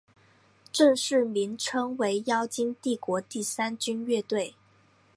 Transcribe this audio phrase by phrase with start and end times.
[0.71, 4.55] 正式名称为妖精帝国第三军乐队。